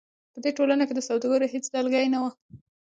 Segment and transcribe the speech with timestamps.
[0.33, 2.31] په دې ټولنو کې د سوداګرو هېڅ ډلګۍ نه وه.